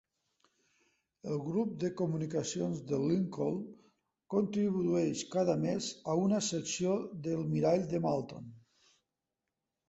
[1.33, 3.59] El Grup de comunicacions de Lincoln
[4.35, 6.97] contribueix cada mes a una secció
[7.29, 8.51] de "El mirall de Malton".